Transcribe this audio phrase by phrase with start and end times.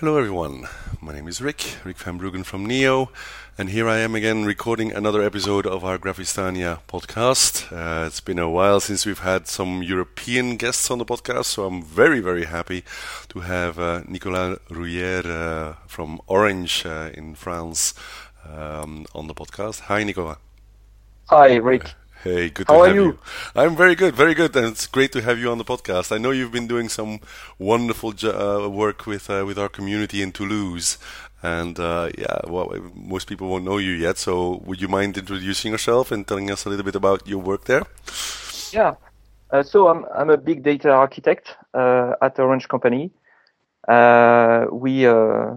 [0.00, 0.66] Hello everyone,
[1.02, 3.10] my name is Rik, Rik van Bruggen from Neo,
[3.58, 7.70] and here I am again recording another episode of our Graphistania podcast.
[7.70, 11.66] Uh, it's been a while since we've had some European guests on the podcast, so
[11.66, 12.82] I'm very, very happy
[13.28, 17.92] to have uh, Nicolas Rouyer uh, from Orange uh, in France
[18.48, 19.80] um, on the podcast.
[19.80, 20.38] Hi, Nicolas.
[21.26, 21.92] Hi, Rik.
[22.22, 23.00] Hey, good How to have you?
[23.00, 23.18] you?
[23.54, 26.12] I'm very good, very good, and it's great to have you on the podcast.
[26.12, 27.20] I know you've been doing some
[27.58, 30.98] wonderful jo- uh, work with uh, with our community in Toulouse,
[31.42, 34.18] and uh, yeah, well, most people won't know you yet.
[34.18, 37.64] So, would you mind introducing yourself and telling us a little bit about your work
[37.64, 37.84] there?
[38.72, 38.94] Yeah.
[39.50, 43.10] Uh, so I'm I'm a big data architect uh, at Orange Company.
[43.88, 45.56] Uh, we uh,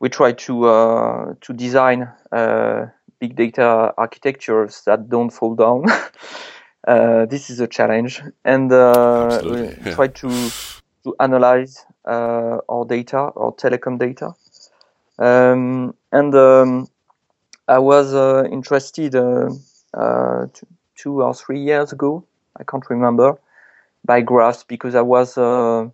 [0.00, 2.86] we try to uh, to design uh,
[3.18, 5.84] big data architectures that don't fall down.
[6.88, 9.94] uh, this is a challenge, and uh, we yeah.
[9.94, 10.50] try to
[11.04, 14.34] to analyze uh, our data, our telecom data.
[15.18, 16.88] Um, and um,
[17.68, 19.50] I was uh, interested uh,
[19.94, 20.46] uh,
[20.96, 22.24] two or three years ago.
[22.56, 23.38] I can't remember
[24.04, 25.88] by graphs because I was uh,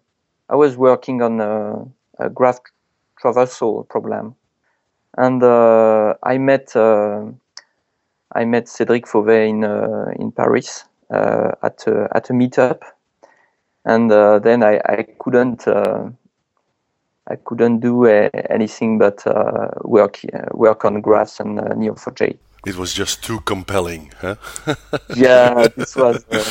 [0.48, 1.84] I was working on a,
[2.18, 2.60] a graph
[3.22, 4.34] traversal problem,
[5.16, 7.24] and uh, I met uh,
[8.34, 12.80] I met Cédric Fauvet in uh, in Paris uh, at a, at a meetup,
[13.84, 16.08] and uh, then I, I couldn't uh,
[17.28, 20.20] I couldn't do anything but uh, work
[20.52, 22.36] work on graphs and uh, Neo4j.
[22.66, 24.36] It was just too compelling, huh?
[25.14, 26.24] Yeah, this was.
[26.30, 26.46] Uh,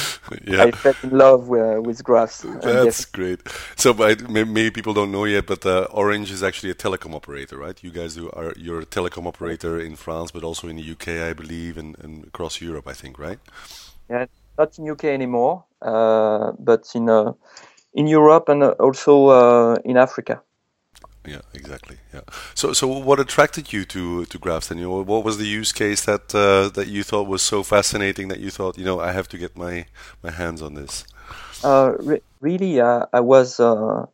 [0.46, 0.66] yeah.
[0.66, 2.42] I fell in love with, with graphs.
[2.64, 3.42] That's yes, great.
[3.78, 7.58] So, but maybe people don't know yet, but uh, Orange is actually a telecom operator,
[7.58, 7.82] right?
[7.84, 11.08] You guys do are you're a telecom operator in France, but also in the UK,
[11.30, 13.40] I believe, and, and across Europe, I think, right?
[14.10, 14.26] yeah,
[14.58, 17.34] not in UK anymore, uh, but in uh,
[17.94, 20.42] in Europe and uh, also uh, in Africa.
[21.26, 21.98] Yeah, exactly.
[22.14, 22.22] Yeah.
[22.56, 24.72] So, so what attracted you to to graphs?
[24.72, 27.62] And you know, what was the use case that uh, that you thought was so
[27.62, 29.86] fascinating that you thought, you know, I have to get my
[30.24, 31.06] my hands on this?
[31.64, 34.08] Uh, re- really, uh, I was uh,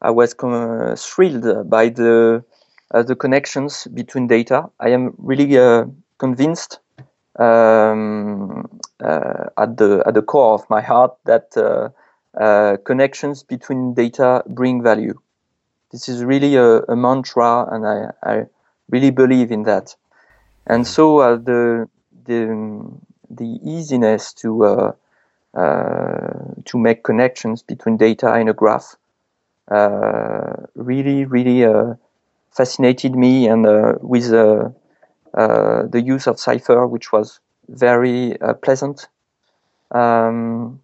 [0.00, 2.44] I was com- thrilled by the
[2.92, 4.70] uh, the connections between data.
[4.78, 5.86] I am really uh,
[6.18, 6.78] convinced
[7.36, 11.50] um, at the at the core of my heart that
[12.84, 15.18] connections between data bring value.
[15.90, 18.46] This is really a, a mantra, and I, I
[18.90, 19.96] really believe in that.
[20.66, 21.88] And so uh, the
[22.24, 22.90] the
[23.30, 24.92] the easiness to uh,
[25.54, 28.96] uh, to make connections between data in a graph
[29.70, 31.94] uh, really, really uh,
[32.50, 33.48] fascinated me.
[33.48, 34.72] And uh, with the
[36.04, 39.08] use of Cypher, which was very pleasant,
[39.90, 40.80] um,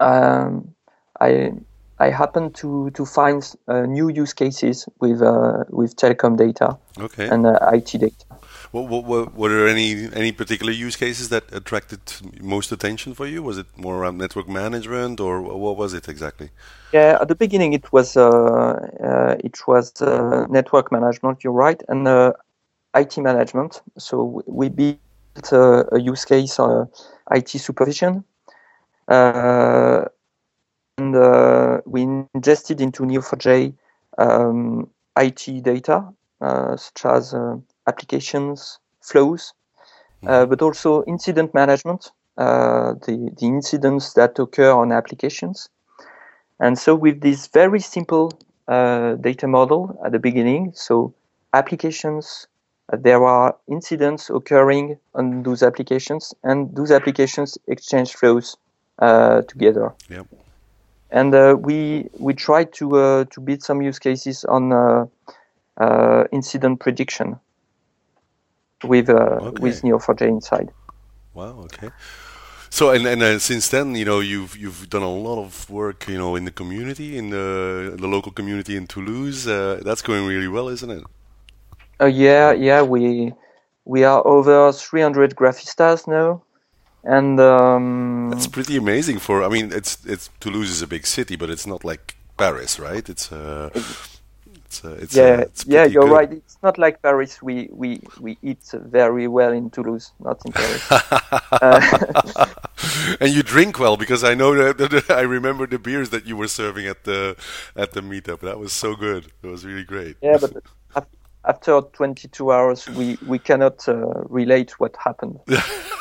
[0.00, 0.74] um,
[1.20, 1.52] I
[1.98, 7.28] I happened to to find uh, new use cases with uh, with telecom data Okay.
[7.28, 8.24] and uh, IT data.
[8.72, 12.00] What, what, what, were there any any particular use cases that attracted
[12.40, 13.42] most attention for you?
[13.42, 16.50] Was it more around network management, or what was it exactly?
[16.92, 21.44] Yeah, at the beginning it was uh, uh, it was uh, network management.
[21.44, 22.32] You're right, and uh,
[22.94, 23.80] IT management.
[23.98, 26.84] So we built uh, a use case uh,
[27.30, 28.24] IT supervision,
[30.98, 33.74] uh, and uh, we ingested into Neo4j
[34.18, 36.08] um, IT data
[36.40, 39.52] uh, such as uh, applications, flows,
[40.26, 45.68] uh, but also incident management, uh, the the incidents that occur on applications.
[46.58, 48.32] And so with this very simple
[48.68, 51.14] uh, data model at the beginning, so
[51.52, 52.48] applications,
[52.90, 58.56] there are incidents occurring on those applications, and those applications exchange flows
[58.98, 59.94] uh, together.
[60.08, 60.26] Yep.
[61.10, 65.06] And uh, we we tried to uh, to build some use cases on uh,
[65.76, 67.38] uh, incident prediction
[68.84, 70.70] with uh, with Neo4j inside.
[71.34, 71.64] Wow.
[71.64, 71.90] Okay.
[72.70, 76.08] So and and uh, since then, you know, you've you've done a lot of work,
[76.08, 79.46] you know, in the community, in the the local community in Toulouse.
[79.46, 81.04] Uh, that's going really well, isn't it?
[82.00, 83.32] Uh, yeah, yeah, we
[83.84, 86.42] we are over 300 graphistas now,
[87.06, 89.18] and um, That's pretty amazing.
[89.20, 92.78] For I mean, it's it's Toulouse is a big city, but it's not like Paris,
[92.78, 93.08] right?
[93.08, 93.70] It's uh,
[94.66, 96.10] it's uh, it's yeah, uh, it's yeah, you're good.
[96.10, 96.32] right.
[96.32, 97.42] It's not like Paris.
[97.42, 100.92] We we we eat very well in Toulouse, not in Paris.
[101.62, 101.80] uh,
[103.20, 106.48] and you drink well because I know that, I remember the beers that you were
[106.48, 107.36] serving at the
[107.76, 108.40] at the meetup.
[108.40, 109.32] That was so good.
[109.42, 110.16] It was really great.
[110.22, 110.52] yeah, but
[111.46, 113.94] after 22 hours, we, we cannot uh,
[114.28, 115.38] relate what happened.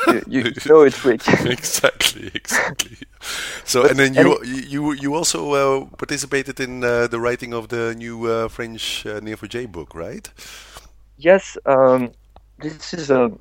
[0.08, 0.82] you, you know
[1.46, 2.98] exactly, exactly.
[3.64, 7.70] So, but, and then you you you also uh, participated in uh, the writing of
[7.70, 10.30] the new uh, French uh, Neo4j book, right?
[11.18, 12.12] Yes, um,
[12.60, 13.32] this is a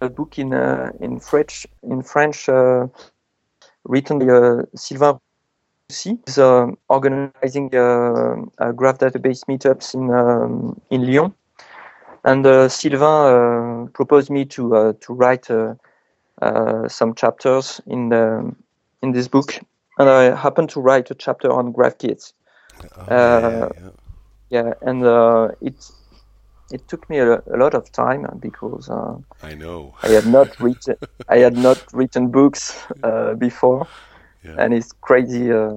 [0.00, 2.86] a book in uh, in French in French uh,
[3.84, 5.18] written by uh, Sylvain
[5.88, 6.18] Roussy.
[6.26, 11.32] He's uh, organizing uh, graph database meetups in um, in Lyon,
[12.24, 15.46] and uh, Sylvain proposed me to to write
[16.88, 18.52] some chapters in the
[19.02, 19.60] in this book,
[19.98, 22.32] and I happened to write a chapter on GraphGists.
[22.98, 23.90] Oh, yeah, yeah.
[24.50, 25.92] yeah, and it's
[26.72, 30.58] it took me a, a, lot of time because uh, I know I had not
[30.60, 30.96] written
[31.28, 33.86] I had not written books uh, before,
[34.46, 34.54] yeah.
[34.58, 35.76] and it's crazy uh,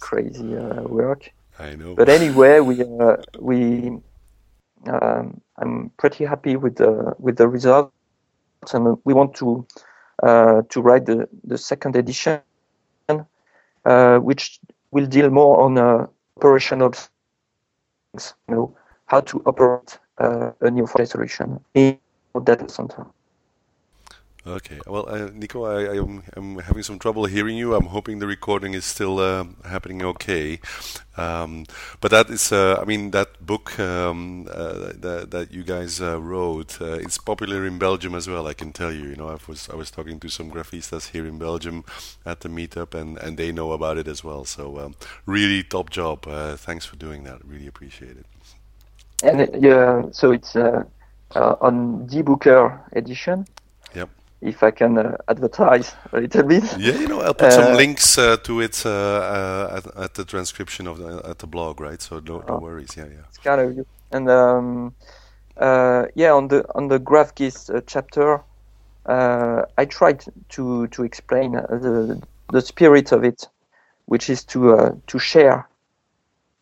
[0.00, 1.30] crazy uh, work.
[1.58, 1.94] I know.
[1.94, 3.92] But anyway, we uh, we
[4.88, 7.92] um, I'm pretty happy with the with the results,
[8.74, 9.66] and we want to
[10.22, 12.40] uh, to write the the second edition,
[14.20, 14.60] which
[14.90, 18.76] will deal more on operational things, you know,
[19.06, 21.98] how to operate uh, a Neo4j solution in
[22.44, 23.06] data center.
[24.44, 24.80] Okay.
[24.88, 25.98] Well, uh, Nico, I,
[26.36, 27.76] am having some trouble hearing you.
[27.76, 30.58] I'm hoping the recording is still uh, happening okay.
[31.16, 31.64] Um,
[32.00, 36.20] but that is, uh, I mean, that book um, uh, that, that you guys uh,
[36.20, 38.48] wrote, uh, it's popular in Belgium as well.
[38.48, 39.10] I can tell you.
[39.10, 41.84] You know, I was I was talking to some graphistas here in Belgium
[42.26, 44.44] at the meetup, and, and they know about it as well.
[44.44, 46.24] So um, really top job.
[46.58, 47.44] thanks for doing that.
[47.44, 48.26] Really appreciate it.
[49.22, 50.56] And yeah, so it's
[51.36, 53.46] on D-BookeR edition.
[54.42, 56.64] If I can uh, advertise a little bit.
[56.78, 60.24] Yeah, you know, I'll put some uh, links uh, to it uh, at, at, the
[60.24, 62.02] transcription of the at the blog, right?
[62.02, 62.58] So no, no oh.
[62.58, 62.96] worries.
[62.96, 63.28] Yeah, yeah.
[63.28, 63.86] It's kind of you.
[64.10, 64.94] And um,
[66.14, 68.42] yeah, on the on the GraphGist chapter,
[69.06, 72.20] I tried to to explain the
[72.52, 73.48] the spirit of it,
[74.06, 75.68] which is to to share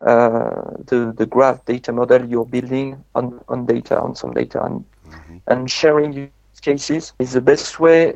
[0.00, 4.82] uh, the, the graph data model you're building on, on data, on some data, and,
[5.06, 5.36] mm-hmm.
[5.46, 6.30] and sharing
[6.60, 8.14] cases is the best way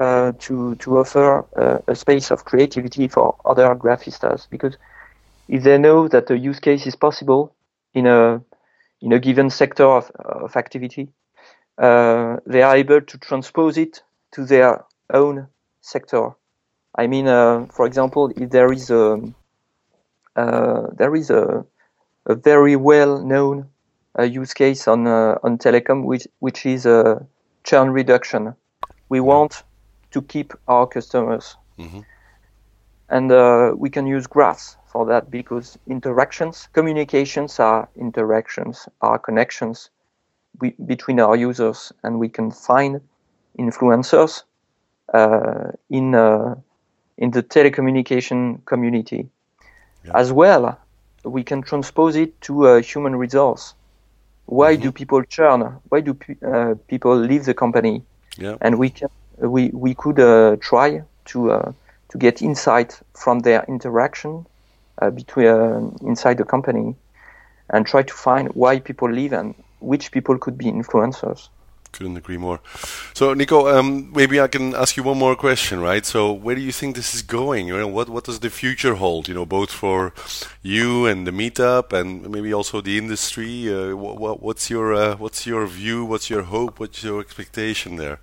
[0.00, 4.48] uh, to, to offer uh, a space of creativity for other graphistas.
[4.50, 4.76] Because
[5.48, 7.54] if they know that a use case is possible
[7.92, 8.40] in a,
[9.00, 11.08] in a given sector of, of activity,
[11.78, 15.46] uh, they are able to transpose it to their own
[15.80, 16.30] sector.
[16.96, 19.20] I mean, uh, for example, if there is a,
[20.36, 21.64] uh, there is a,
[22.26, 23.68] a very well known
[24.18, 27.26] uh, use case on on telecom, which which is a
[27.64, 28.54] churn reduction.
[29.08, 29.62] We want
[30.12, 32.00] to keep our customers, mm-hmm.
[33.08, 39.90] and we can use graphs for that because interactions, communications are interactions, are connections
[40.60, 43.00] we, between our users, and we can find
[43.58, 44.44] influencers
[45.12, 46.54] uh, in uh,
[47.18, 49.28] in the telecommunication community.
[50.04, 50.12] Yeah.
[50.14, 50.78] As well,
[51.24, 53.74] we can transpose it to a human resource.
[54.46, 54.82] Why mm-hmm.
[54.82, 55.80] do people churn?
[55.88, 58.02] Why do pe- uh, people leave the company?
[58.36, 58.56] Yeah.
[58.60, 59.08] And we can
[59.38, 61.72] we we could uh, try to uh,
[62.10, 64.46] to get insight from their interaction
[65.00, 66.94] uh, between uh, inside the company,
[67.70, 71.48] and try to find why people leave and which people could be influencers
[71.94, 72.58] couldn't agree more.
[73.14, 76.04] So, Nico, um, maybe I can ask you one more question, right?
[76.04, 77.68] So, where do you think this is going?
[77.68, 79.28] You know, what what does the future hold?
[79.28, 80.12] You know, both for
[80.62, 83.52] you and the meetup, and maybe also the industry.
[83.74, 86.04] Uh, what, what's your uh, what's your view?
[86.04, 86.80] What's your hope?
[86.80, 88.18] What's your expectation there?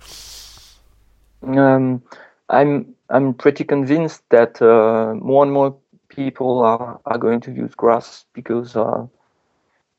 [1.42, 2.02] Um,
[2.48, 5.76] I'm I'm pretty convinced that uh, more and more
[6.08, 9.06] people are, are going to use grass because uh,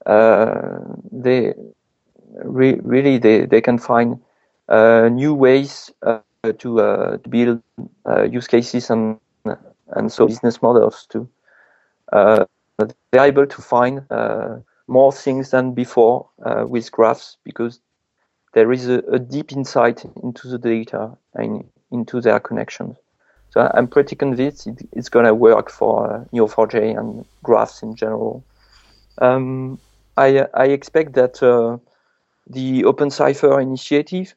[0.06, 0.80] uh,
[1.12, 1.54] they
[2.44, 4.20] re- really they, they can find
[4.70, 6.20] uh, new ways uh,
[6.58, 7.62] to, uh, to build
[8.32, 9.18] use cases and
[9.96, 11.30] and so business models too.
[12.12, 12.48] they're
[13.16, 14.02] able to find
[14.88, 16.30] more things than before
[16.68, 17.80] with graphs because
[18.54, 22.96] there is a, a, deep insight into the data and into their connections.
[23.50, 27.96] So I'm pretty convinced it, it's going to work for uh, Neo4j and graphs in
[27.96, 28.44] general.
[29.20, 29.80] Um,
[30.18, 31.78] I, I expect that uh,
[32.48, 34.36] the openCypher initiative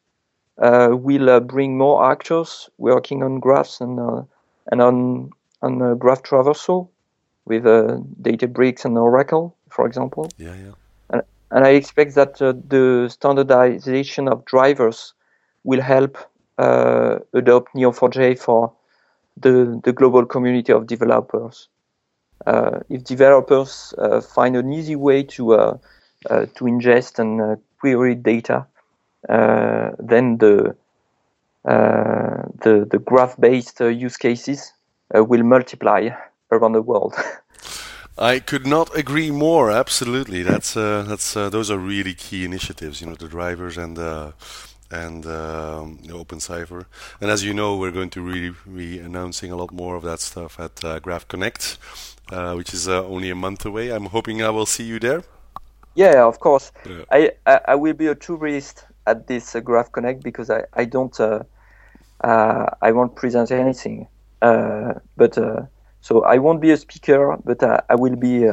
[0.59, 4.23] uh, will uh, bring more actors working on graphs and uh,
[4.71, 5.31] and on
[5.63, 6.89] on graph traversal
[7.45, 10.31] with Databricks and Oracle, for example.
[10.37, 10.73] Yeah, yeah.
[11.11, 11.23] And,
[11.53, 15.15] and I expect that the standardization of drivers
[15.63, 16.19] will help
[16.59, 18.73] adopt Neo4j for
[19.37, 21.69] the, the global community of developers.
[22.47, 25.79] Uh, if developers uh, find an easy way to uh, uh,
[26.29, 28.67] to ingest and uh, query data,
[29.29, 30.77] uh, then the
[31.65, 34.73] the the graph-based use cases
[35.13, 36.09] will multiply
[36.51, 37.15] around the world.
[38.19, 39.71] I could not agree more.
[39.71, 43.01] Absolutely, that's uh, that's uh, those are really key initiatives.
[43.01, 44.33] You know, the drivers and uh,
[44.91, 46.87] and um, openCypher.
[47.21, 50.21] And as you know, we're going to really be announcing a lot more of that
[50.21, 51.77] stuff at uh, Graph Connect,
[52.31, 53.91] uh, which is uh, only a month away.
[53.91, 55.23] I'm hoping I will see you there.
[55.97, 56.73] Yeah, of course.
[56.89, 57.05] Yeah.
[57.11, 60.85] I, I, I will be a tourist at this uh, Graph Connect because I I
[60.85, 61.43] don't uh,
[62.23, 64.07] uh, I won't present anything.
[64.43, 65.39] Uh, but
[66.01, 68.47] so I won't be a speaker, but I, I will be.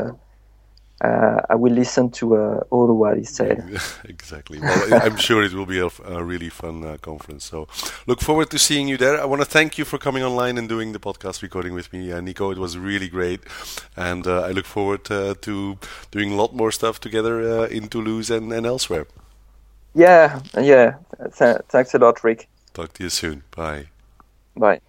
[1.04, 3.64] Uh, uh, I will listen to uh, all what he said.
[4.06, 4.60] exactly.
[4.60, 7.46] Well, I'm sure it will be a, a really fun uh, conference.
[7.46, 7.68] So,
[8.08, 9.20] look forward to seeing you there.
[9.20, 12.12] I want to thank you for coming online and doing the podcast recording with me,
[12.12, 12.52] uh, Nico.
[12.52, 13.42] It was really great,
[13.96, 15.78] and uh, I look forward uh, to
[16.12, 19.08] doing a lot more stuff together in Toulouse and, and elsewhere.
[19.96, 20.96] Yeah, yeah.
[21.38, 22.48] Th- thanks a lot, Rik.
[22.74, 23.44] Talk to you soon.
[23.56, 23.88] Bye.
[24.56, 24.82] Bye.